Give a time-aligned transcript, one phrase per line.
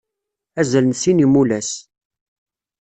[0.59, 1.69] Azal n sin n yimulas.